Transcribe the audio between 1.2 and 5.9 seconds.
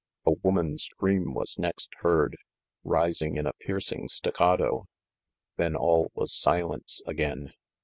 was next heard, rising in a piercing staccato. Then